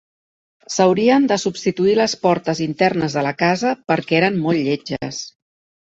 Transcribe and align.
S'haurien 0.75 1.27
de 1.31 1.37
substituir 1.43 1.93
les 2.01 2.15
portes 2.25 2.61
internes 2.67 3.19
de 3.19 3.27
la 3.29 3.35
casa, 3.45 3.77
perquè 3.93 4.17
eren 4.21 4.41
molt 4.47 4.67
lletges. 4.71 5.25